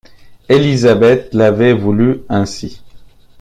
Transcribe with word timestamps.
Élisabeth 0.49 1.31
l’avait 1.35 1.73
voulu 1.73 2.21
ainsi. 2.27 2.81